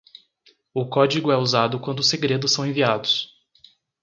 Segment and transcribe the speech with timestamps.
[0.73, 3.39] O código é usado quando os segredos são enviados.